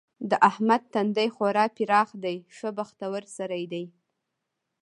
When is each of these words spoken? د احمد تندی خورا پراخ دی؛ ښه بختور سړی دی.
د 0.29 0.31
احمد 0.49 0.81
تندی 0.93 1.27
خورا 1.35 1.65
پراخ 1.77 2.09
دی؛ 2.23 2.37
ښه 2.57 2.69
بختور 2.77 3.21
سړی 3.37 3.63
دی. 3.71 3.85